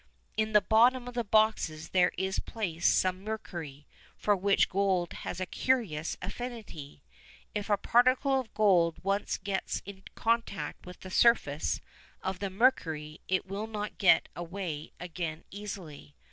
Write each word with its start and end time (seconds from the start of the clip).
In 0.35 0.53
the 0.53 0.61
bottom 0.61 1.07
of 1.07 1.13
the 1.13 1.23
boxes 1.23 1.89
there 1.89 2.11
is 2.17 2.39
placed 2.39 2.91
some 2.97 3.23
mercury, 3.23 3.85
for 4.17 4.35
which 4.35 4.67
gold 4.67 5.13
has 5.13 5.39
a 5.39 5.45
curious 5.45 6.17
affinity. 6.23 7.03
If 7.53 7.69
a 7.69 7.77
particle 7.77 8.39
of 8.39 8.51
gold 8.55 8.97
once 9.03 9.37
gets 9.37 9.83
into 9.85 10.11
contact 10.15 10.87
with 10.87 11.01
the 11.01 11.11
surface 11.11 11.81
of 12.23 12.39
the 12.39 12.49
mercury 12.49 13.21
it 13.27 13.45
will 13.45 13.67
not 13.67 13.99
get 13.99 14.27
away 14.35 14.91
again 14.99 15.43
easily. 15.51 16.15